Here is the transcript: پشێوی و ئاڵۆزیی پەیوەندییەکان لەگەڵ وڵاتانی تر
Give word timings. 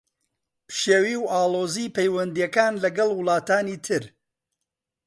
پشێوی 0.67 1.15
و 1.21 1.25
ئاڵۆزیی 1.33 1.93
پەیوەندییەکان 1.95 2.73
لەگەڵ 2.83 3.09
وڵاتانی 3.19 3.77
تر 3.85 4.03